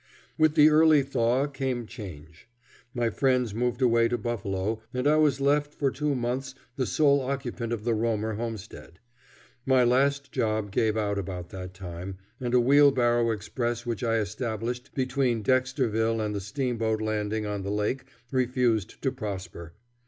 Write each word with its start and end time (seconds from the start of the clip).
With 0.35 0.55
the 0.55 0.69
early 0.71 1.03
thaw 1.03 1.45
came 1.45 1.85
change. 1.85 2.49
My 2.91 3.11
friends 3.11 3.53
moved 3.53 3.83
away 3.83 4.07
to 4.07 4.17
Buffalo, 4.17 4.81
and 4.95 5.07
I 5.07 5.17
was 5.17 5.39
left 5.39 5.75
for 5.75 5.91
two 5.91 6.15
months 6.15 6.55
the 6.75 6.87
sole 6.87 7.21
occupant 7.21 7.71
of 7.71 7.83
the 7.83 7.93
Romer 7.93 8.33
homestead. 8.33 8.97
My 9.63 9.83
last 9.83 10.31
job 10.31 10.71
gave 10.71 10.97
out 10.97 11.19
about 11.19 11.49
that 11.49 11.75
time, 11.75 12.17
and 12.39 12.55
a 12.55 12.59
wheelbarrow 12.59 13.29
express 13.29 13.85
which 13.85 14.03
I 14.03 14.15
established 14.17 14.91
between 14.95 15.43
Dexter 15.43 15.87
ville 15.87 16.19
and 16.19 16.33
the 16.33 16.41
steamboat 16.41 16.99
landing 16.99 17.45
on 17.45 17.61
the 17.61 17.69
lake 17.69 18.05
refused 18.31 19.03
to 19.03 19.11
prosper. 19.11 19.73